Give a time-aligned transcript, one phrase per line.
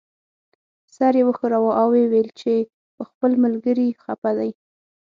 [0.95, 2.53] سر یې وښوراوه او یې وویل چې
[2.95, 4.51] په خپل ملګري خپه دی.